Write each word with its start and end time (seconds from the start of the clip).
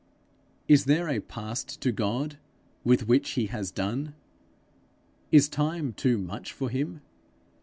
Is 0.67 0.85
there 0.85 1.09
a 1.09 1.19
past 1.19 1.79
to 1.81 1.91
God 1.91 2.39
with 2.83 3.07
which 3.07 3.33
he 3.33 3.45
has 3.45 3.69
done? 3.69 4.15
Is 5.31 5.47
Time 5.47 5.93
too 5.93 6.17
much 6.17 6.53
for 6.53 6.71
him? 6.71 7.01